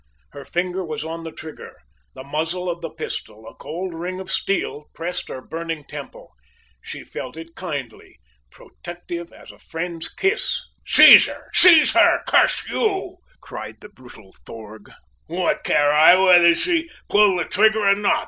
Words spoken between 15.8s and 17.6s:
I whether she pull the